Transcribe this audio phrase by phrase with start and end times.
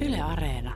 [0.00, 0.74] Yle Areena.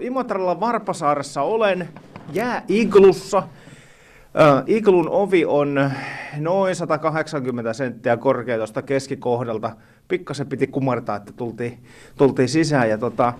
[0.00, 1.88] Imatralla Varpasaaressa olen
[2.32, 3.38] jääiglussa.
[3.38, 5.90] Äh, Iglun ovi on
[6.38, 9.76] noin 180 senttiä korkea tuosta keskikohdalta.
[10.08, 11.78] Pikkasen piti kumartaa, että tultiin,
[12.16, 12.88] tultiin sisään.
[12.88, 13.32] Ja tota,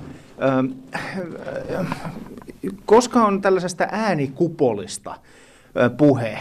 [1.72, 1.86] äh,
[2.86, 6.38] koska on tällaisesta äänikupolista äh, puhe,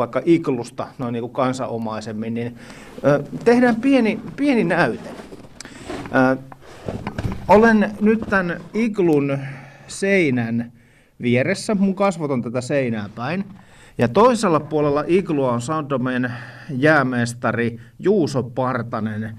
[0.00, 2.56] vaikka iglusta noin niin kuin kansanomaisemmin, niin
[3.44, 5.10] tehdään pieni, pieni näyte.
[7.48, 9.38] Olen nyt tämän iglun
[9.86, 10.72] seinän
[11.22, 13.44] vieressä, mun kasvot on tätä seinää päin.
[13.98, 16.32] Ja toisella puolella iglua on Soundomen
[16.70, 19.38] jäämestari Juuso Partanen.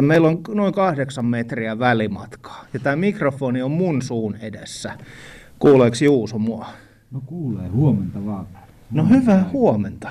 [0.00, 2.64] Meillä on noin kahdeksan metriä välimatkaa.
[2.74, 4.92] Ja tämä mikrofoni on mun suun edessä.
[5.58, 6.66] Kuuleeko Juuso mua?
[7.10, 8.46] No kuulee, huomenta vaan.
[8.90, 10.10] No hyvää huomenta.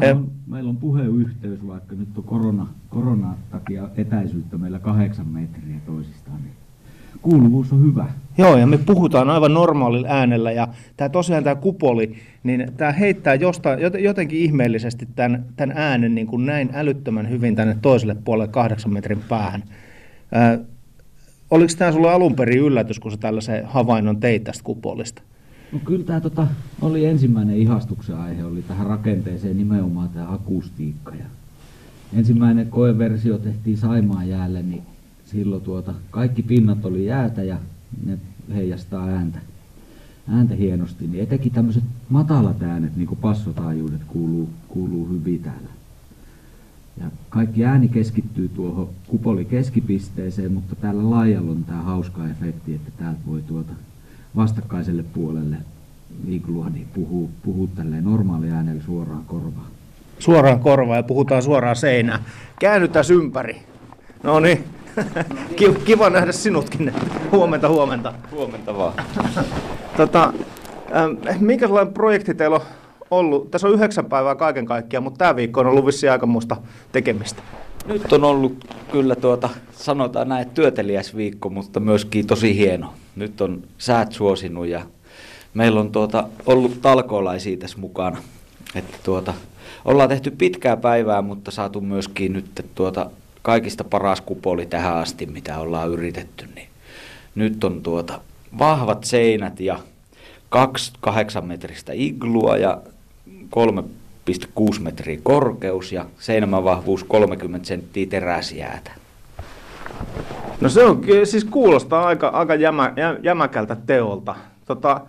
[0.00, 5.76] Täällä on, meillä on puheyhteys, vaikka nyt on korona, korona takia etäisyyttä meillä kahdeksan metriä
[5.86, 6.42] toisistaan.
[6.42, 6.54] Niin
[7.22, 8.06] kuuluvuus on hyvä.
[8.38, 13.34] Joo, ja me puhutaan aivan normaalilla äänellä, ja tämä tosiaan tämä kupoli, niin tämä heittää
[13.34, 18.92] jostain, jotenkin ihmeellisesti tämän, tämän äänen niin kuin näin älyttömän hyvin tänne toiselle puolelle kahdeksan
[18.92, 19.62] metrin päähän.
[20.32, 20.58] Ää,
[21.50, 25.22] oliko tämä sulle alun perin yllätys, kun sä tällaisen havainnon teit tästä kupolista?
[25.72, 26.46] No kyllä tämä tota,
[26.80, 31.14] oli ensimmäinen ihastuksen aihe, oli tähän rakenteeseen nimenomaan tämä akustiikka.
[31.14, 31.24] Ja
[32.12, 34.82] ensimmäinen koeversio tehtiin Saimaan jäälle, niin
[35.24, 37.58] silloin tuota, kaikki pinnat oli jäätä ja
[38.06, 38.18] ne
[38.54, 39.38] heijastaa ääntä,
[40.28, 41.06] ääntä hienosti.
[41.06, 45.68] Niin etenkin tämmöiset matalat äänet, niin kuin passotaajuudet, kuuluu, kuuluu hyvin täällä.
[47.00, 52.90] Ja kaikki ääni keskittyy tuohon kupoli keskipisteeseen, mutta täällä laajalla on tämä hauska efekti, että
[52.96, 53.72] täältä voi tuota
[54.36, 55.56] vastakkaiselle puolelle
[56.24, 59.66] niin puhuu, puhuu tälleen normaali äänellä suoraan korvaan.
[60.18, 62.20] Suoraan korvaan ja puhutaan suoraan seinään.
[62.60, 63.62] Käännytään ympäri.
[64.22, 64.64] No niin.
[65.84, 66.92] Kiva nähdä sinutkin.
[67.32, 68.14] Huomenta, huomenta.
[68.30, 68.94] Huomenta vaan.
[69.96, 70.32] tota,
[71.40, 72.62] minkälainen projekti teillä on
[73.10, 73.50] ollut?
[73.50, 76.56] Tässä on yhdeksän päivää kaiken kaikkiaan, mutta tämä viikko on ollut vissiin aika muusta
[76.92, 77.42] tekemistä.
[77.86, 82.92] Nyt on ollut kyllä tuota, sanotaan näin, työteliäs viikko, mutta myöskin tosi hieno.
[83.16, 84.86] Nyt on säät suosinut ja
[85.54, 88.18] meillä on tuota, ollut talkoolaisia tässä mukana.
[88.74, 89.34] Että tuota,
[89.84, 93.10] ollaan tehty pitkää päivää, mutta saatu myöskin nyt tuota,
[93.42, 96.48] kaikista paras kupoli tähän asti, mitä ollaan yritetty.
[96.54, 96.68] Niin
[97.34, 98.20] nyt on tuota,
[98.58, 99.78] vahvat seinät ja
[100.48, 102.82] kaksi kahdeksan metristä iglua ja
[104.30, 108.90] 3,6 metriä korkeus ja seinämän vahvuus 30 senttiä teräsjäätä.
[110.60, 114.34] No se on, siis kuulostaa aika, aika jämä, jämäkältä teolta.
[114.66, 115.00] Tota,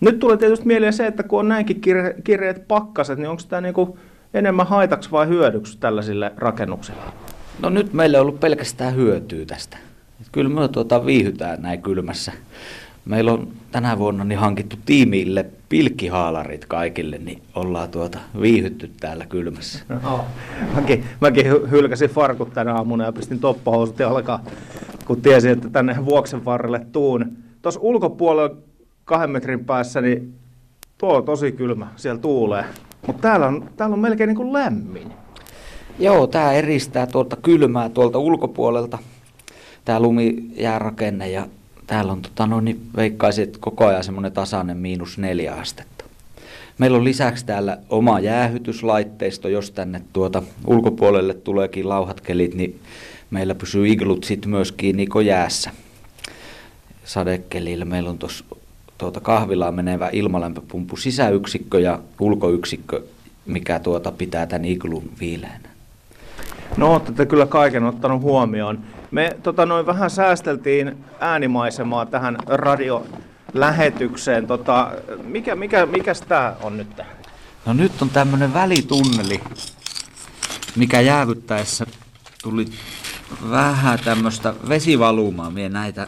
[0.00, 3.60] nyt tulee tietysti mieleen se, että kun on näinkin kirje, kirjeet pakkaset, niin onko tämä
[3.60, 3.98] niinku
[4.34, 7.00] enemmän haitaksi vai hyödyksi tällaisille rakennuksille?
[7.62, 9.76] No nyt meillä on ollut pelkästään hyötyä tästä.
[10.32, 12.32] Kyllä me tuota viihytään näin kylmässä.
[13.04, 19.84] Meillä on tänä vuonna niin hankittu tiimille pilkkihaalarit kaikille, niin ollaan tuota viihytty täällä kylmässä.
[20.02, 20.24] No,
[20.74, 24.40] mäkin, mäkin hylkäsin farkut tänä aamuna ja pistin toppahousut jalkaan,
[25.06, 27.32] kun tiesin, että tänne vuoksen varrelle tuun.
[27.62, 28.56] Tuossa ulkopuolella
[29.04, 30.34] kahden metrin päässä, niin
[30.98, 32.64] tuo on tosi kylmä, siellä tuulee.
[33.06, 35.12] Mutta täällä on, täällä on melkein niin kuin lämmin.
[35.98, 38.98] Joo, tämä eristää tuolta kylmää tuolta ulkopuolelta,
[39.84, 41.46] tämä lumijäärakenne ja
[41.86, 46.04] täällä on tota, no, niin veikkaisin, että koko ajan semmoinen tasainen miinus neljä astetta.
[46.78, 52.80] Meillä on lisäksi täällä oma jäähytyslaitteisto, jos tänne tuota ulkopuolelle tuleekin lauhat kelit, niin
[53.30, 55.70] meillä pysyy iglut sitten myöskin niin jäässä
[57.04, 57.84] sadekelillä.
[57.84, 58.44] Meillä on tuossa
[58.98, 63.02] tuota kahvilaan menevä ilmalämpöpumppu sisäyksikkö ja ulkoyksikkö,
[63.46, 65.73] mikä tuota pitää tämän iglun viileänä.
[66.76, 68.78] No olette kyllä kaiken ottanut huomioon.
[69.10, 74.46] Me tota, noin vähän säästeltiin äänimaisemaa tähän radiolähetykseen.
[74.46, 74.90] Tota,
[75.24, 77.00] mikä, mikä, mikäs tää on nyt?
[77.66, 79.40] No nyt on tämmönen välitunneli,
[80.76, 81.86] mikä jäävyttäessä
[82.42, 82.66] tuli
[83.50, 85.50] vähän tämmöistä vesivalumaa.
[85.50, 86.06] Mie näitä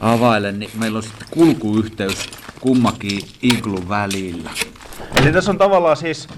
[0.00, 2.26] availen, niin meillä on sitten kulkuyhteys
[2.60, 4.50] kummakin iglun välillä.
[5.20, 6.28] Eli tässä on tavallaan siis,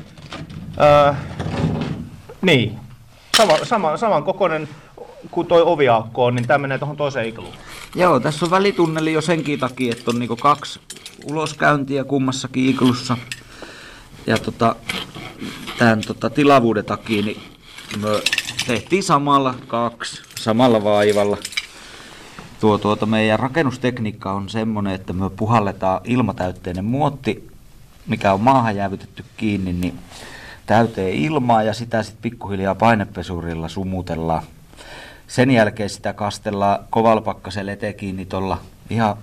[0.81, 1.17] äh,
[2.43, 2.84] niin,
[3.37, 4.69] sama, sama, saman kokoinen
[5.31, 7.55] kuin toi oviaukko on, niin tämä menee tuohon toiseen igluun.
[7.95, 10.81] Joo, tässä on välitunneli jo senkin takia, että on niinku kaksi
[11.25, 13.17] uloskäyntiä kummassakin iglussa.
[14.27, 14.77] Ja tota,
[15.79, 17.43] tämän tota, tilavuuden takia niin
[18.03, 18.09] me
[18.67, 21.37] tehtiin samalla kaksi, samalla vaivalla.
[22.61, 27.49] Tuo, tuota, meidän rakennustekniikka on semmoinen, että me puhalletaan ilmatäytteinen muotti,
[28.07, 29.99] mikä on maahan jäävytetty kiinni, niin
[30.67, 34.43] täyteen ilmaa ja sitä sitten pikkuhiljaa painepesurilla sumutellaan.
[35.27, 38.59] Sen jälkeen sitä kastellaan kovalpakkasella eteen kiinni tuolla
[38.91, 39.17] ihan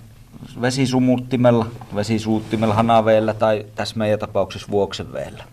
[0.60, 5.44] vesisumuttimella, vesisuuttimella, hanaveellä tai tässä meidän tapauksessa vuoksenveellä.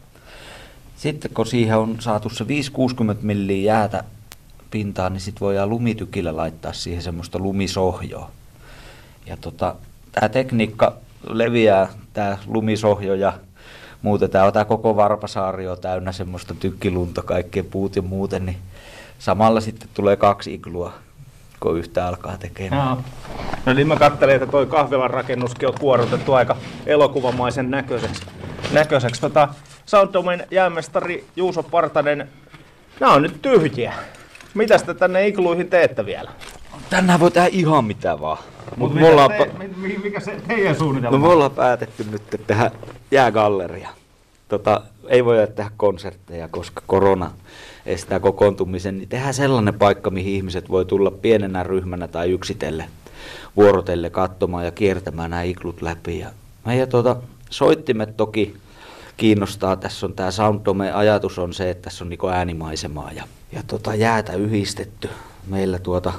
[0.96, 2.48] Sitten kun siihen on saatu se 5-60
[3.22, 4.04] milliä jäätä
[4.72, 8.32] pintaan, niin sitten voidaan lumitykillä laittaa siihen semmoista lumisohjoa.
[9.26, 9.76] Ja tota,
[10.12, 10.98] tämä tekniikka
[11.30, 13.34] leviää, tämä lumisohjo ja
[14.02, 18.58] muuten tämä, tämä koko Varpasaario täynnä semmoista tykkilunta, kaikkea puut ja muuten, niin
[19.20, 20.94] samalla sitten tulee kaksi iglua,
[21.60, 22.88] kun yhtä alkaa tekemään.
[22.88, 22.98] Joo.
[23.66, 28.22] No niin mä katselin, että toi kahvilan rakennuskin on kuorutettu aika elokuvamaisen näköiseksi.
[28.74, 29.22] näköiseksi.
[29.22, 29.48] Tota,
[29.86, 32.30] Sounddomen jäämestari Juuso Partanen,
[33.00, 33.94] nämä on nyt tyhjiä.
[34.54, 36.32] Mitäs te tänne igluihin teette vielä?
[36.90, 38.38] Tänään voi tehdä ihan mitä vaan.
[38.70, 42.24] Mut Mutta me ollaan, te, mi- mikä se teidän suunnitelma no, me ollaan päätetty nyt
[42.48, 42.72] tehdä
[43.12, 43.90] jäägalleria.
[44.48, 47.32] Tota, ei voi tehdä konsertteja, koska korona
[47.86, 52.86] estää kokoontumisen, niin tehdään sellainen paikka, mihin ihmiset voi tulla pienenä ryhmänä tai yksitelle
[53.56, 56.20] vuorotelle katsomaan ja kiertämään nämä iklut läpi.
[56.20, 56.30] Ja
[56.66, 57.16] meidän tuota,
[57.50, 58.56] soittimet toki
[59.18, 59.76] kiinnostaa.
[59.76, 63.96] Tässä on tämä Sounddome ajatus on se, että tässä on niinku äänimaisemaa ja, ja tota,
[63.96, 65.10] jäätä yhdistetty.
[65.48, 66.14] Meillä tuota,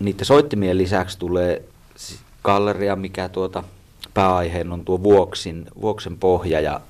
[0.00, 1.62] niiden soittimien lisäksi tulee
[2.44, 3.64] galleria, mikä tuota,
[4.14, 6.80] pääaiheen on tuo vuoksin, vuoksen pohja ja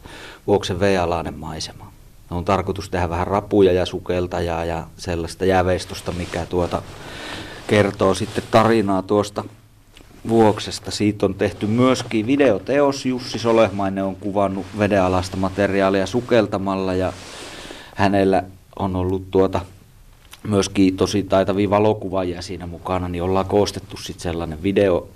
[0.46, 1.92] vuoksen vealainen maisema.
[2.30, 6.82] On tarkoitus tehdä vähän rapuja ja sukeltajaa ja sellaista jääveistosta, mikä tuota
[7.66, 9.44] kertoo sitten tarinaa tuosta
[10.28, 10.90] vuoksesta.
[10.90, 13.06] Siitä on tehty myöskin videoteos.
[13.06, 17.12] Jussi Solehmainen on kuvannut vedenalaista materiaalia sukeltamalla ja
[17.94, 18.44] hänellä
[18.78, 19.60] on ollut tuota
[20.42, 25.08] myöskin tosi taitavia valokuvaajia siinä mukana, niin ollaan koostettu sitten sellainen video,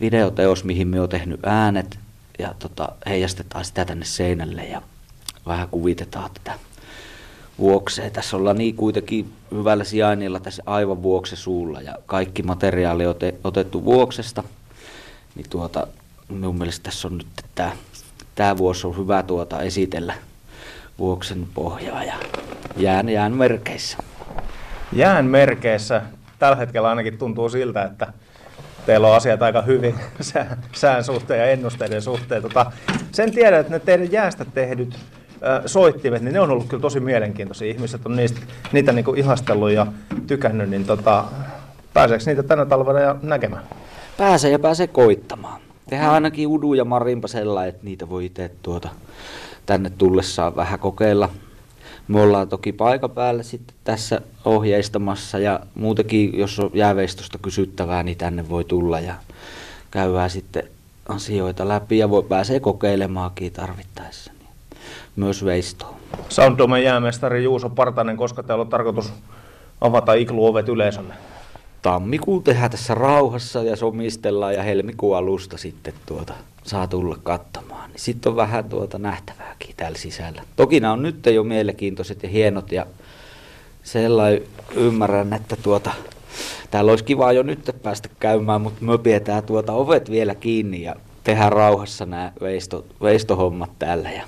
[0.00, 1.98] videoteos, mihin me on tehnyt äänet
[2.38, 4.82] ja tota, heijastetaan sitä tänne seinälle ja
[5.46, 6.58] vähän kuvitetaan tätä
[7.58, 8.10] vuoksea.
[8.10, 13.34] Tässä ollaan niin kuitenkin hyvällä sijainnilla tässä aivan vuokse suulla ja kaikki materiaali on ote,
[13.44, 14.44] otettu vuoksesta.
[15.34, 15.86] Niin tuota,
[16.28, 17.72] minun mielestä tässä on nyt tämä,
[18.34, 20.14] tämä vuosi on hyvä tuota esitellä
[20.98, 22.14] vuoksen pohjaa ja
[22.76, 23.98] jään, jään merkeissä.
[24.92, 26.02] Jään merkeissä
[26.38, 28.12] tällä hetkellä ainakin tuntuu siltä, että
[28.86, 29.94] teillä on asiat aika hyvin
[30.72, 32.42] sään, suhteen ja ennusteiden suhteen.
[32.42, 32.72] Tota,
[33.12, 34.98] sen tiedän, että ne teidän jäästä tehdyt
[35.66, 37.70] soittimet, niin ne on ollut kyllä tosi mielenkiintoisia.
[37.70, 38.40] Ihmiset on niistä,
[38.72, 39.86] niitä niinku ihastellut ja
[40.26, 41.24] tykännyt, niin tota,
[41.94, 43.62] pääseekö niitä tänä talvena ja näkemään?
[44.16, 45.60] Pääsee ja pääsee koittamaan.
[45.90, 48.88] Tehdään ainakin Udu ja Marimpa sellainen, että niitä voi itse tuota,
[49.66, 51.28] tänne tullessaan vähän kokeilla.
[52.12, 58.18] Me ollaan toki paikan päällä sitten tässä ohjeistamassa ja muutenkin, jos on jääveistosta kysyttävää, niin
[58.18, 59.14] tänne voi tulla ja
[59.90, 60.62] käydään sitten
[61.08, 64.32] asioita läpi ja voi pääsee kokeilemaankin tarvittaessa.
[64.38, 64.48] Niin
[65.16, 65.94] myös veistoon.
[66.28, 69.12] Sounddomen jäämestari Juuso Partanen, koska teillä on tarkoitus
[69.80, 71.14] avata igluovet yleisölle?
[71.82, 77.90] Tammikuun tehdään tässä rauhassa ja somistellaan ja helmikuun alusta sitten tuota saa tulla katsomaan.
[77.90, 80.42] Niin sitten on vähän tuota nähtävääkin täällä sisällä.
[80.56, 82.86] Toki nämä on nyt jo mielenkiintoiset ja hienot ja
[83.82, 84.42] sellainen
[84.74, 85.90] ymmärrän, että tuota,
[86.70, 90.94] täällä olisi kiva jo nyt päästä käymään, mutta me pidetään tuota ovet vielä kiinni ja
[91.24, 94.10] tehdään rauhassa nämä veisto, veistohommat täällä.
[94.10, 94.22] Ja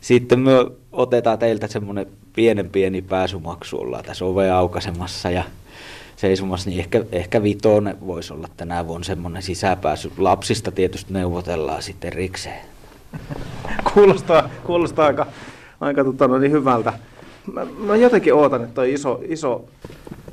[0.00, 0.52] sitten me
[0.92, 5.44] otetaan teiltä semmoinen pienen pieni pääsymaksu, ollaan tässä ove aukasemassa ja
[6.16, 10.12] seisomassa, niin ehkä, ehkä vitonen voisi olla tänä vuonna semmoinen sisäpääsy.
[10.18, 12.60] Lapsista tietysti neuvotellaan sitten erikseen.
[13.94, 15.26] Kuulostaa, kuulostaa aika,
[15.80, 16.92] aika tota, no niin hyvältä.
[17.52, 19.64] Mä, mä jotenkin ootan, että toi iso, iso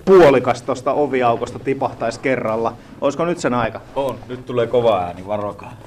[0.06, 2.74] puolikas tuosta oviaukosta tipahtaisi kerralla.
[3.02, 3.82] Olisiko nyt sen aika?
[3.96, 5.78] On, nyt tulee kova ääni, varokaa.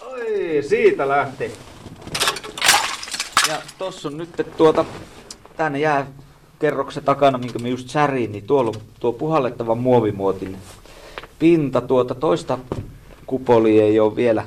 [0.00, 1.52] Oi, siitä lähti.
[3.48, 4.84] Ja tossa on nyt tuota,
[5.56, 6.06] tänne jää
[6.62, 10.56] kerroksen takana, minkä me just säriin, niin tuolla on tuo puhallettava muovimuotin
[11.38, 11.80] pinta.
[11.80, 12.58] Tuota toista
[13.26, 14.44] kupolia ei ole vielä,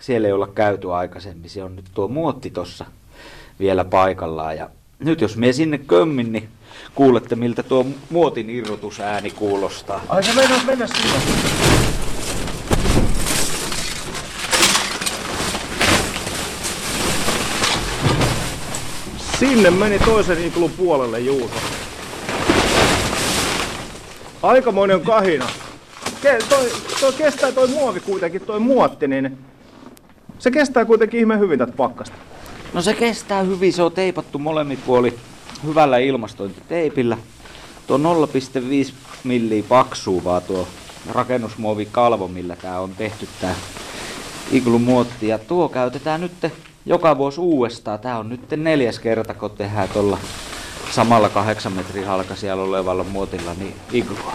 [0.00, 1.50] siellä ei olla käyty aikaisemmin.
[1.50, 2.84] Se on nyt tuo muotti tossa
[3.60, 4.56] vielä paikallaan.
[4.56, 6.48] Ja nyt jos me sinne kömmin, niin
[6.94, 10.02] kuulette miltä tuo muotin irrotusääni kuulostaa.
[10.08, 11.75] Ai se mennä, mennä sinne.
[19.38, 21.54] Sinne meni toisen iklun puolelle Juuso.
[24.42, 25.46] Aikamoinen kahina.
[26.22, 29.38] Ke, toi, toi kestää toi muovi kuitenkin, toi muotti, niin
[30.38, 32.16] se kestää kuitenkin ihme hyvin tätä pakkasta.
[32.72, 35.14] No se kestää hyvin, se on teipattu molemmin puoli
[35.64, 37.18] hyvällä ilmastointiteipillä.
[37.86, 38.92] Tuo 0,5
[39.24, 40.68] milliä paksuu vaan tuo
[41.12, 43.54] rakennusmuovikalvo, millä tää on tehty tää
[44.52, 45.28] iglumuotti.
[45.28, 46.32] Ja tuo käytetään nyt
[46.86, 47.98] joka vuosi uudestaan.
[47.98, 50.18] Tämä on nyt neljäs kerta, kun tehdään tuolla
[50.90, 54.32] samalla kahdeksan metrin halkaisijalla olevalla muotilla niin iglua.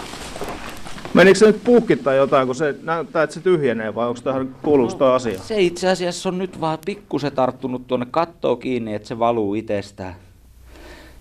[1.14, 4.56] Menikö se nyt puhki tai jotain, kun se näyttää, että se tyhjenee vai onko tähän
[4.62, 5.38] kuuluuko toi asia?
[5.38, 10.14] Se itse asiassa on nyt vaan pikkusen tarttunut tuonne kattoon kiinni, että se valuu itsestään,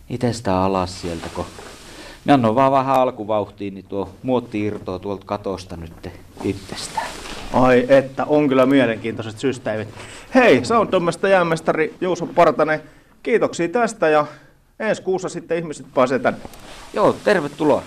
[0.10, 1.28] itsestään alas sieltä.
[1.36, 1.46] Kun
[2.26, 6.10] me annoin vaan vähän alkuvauhtiin, niin tuo muotti irtoaa tuolta katosta nyt
[6.44, 7.08] itsestään.
[7.54, 9.88] Ai että, on kyllä mielenkiintoiset systeemit.
[10.36, 12.82] Hei, Sounddomesta jäämestari Juuso Partanen,
[13.24, 14.26] kiitoksia tästä ja
[14.80, 16.40] ensi kuussa sitten ihmiset pääsee tänne.
[16.94, 17.84] Joo, tervetuloa.